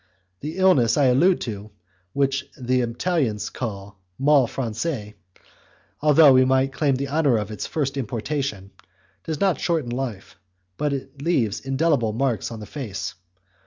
The 0.39 0.57
illness 0.57 0.97
I 0.97 1.05
allude 1.13 1.41
to, 1.41 1.69
which 2.13 2.49
the 2.57 2.81
Italians 2.81 3.51
call 3.51 3.99
'mal 4.17 4.47
francais', 4.47 5.13
although 6.01 6.33
we 6.33 6.43
might 6.43 6.73
claim 6.73 6.95
the 6.95 7.07
honour 7.09 7.37
of 7.37 7.51
its 7.51 7.67
first 7.67 7.95
importation, 7.97 8.71
does 9.25 9.39
not 9.39 9.59
shorten 9.61 9.91
life, 9.91 10.37
but 10.75 10.91
it 10.91 11.21
leaves 11.21 11.59
indelible 11.59 12.13
marks 12.13 12.49
on 12.49 12.59
the 12.59 12.65
face. 12.65 13.13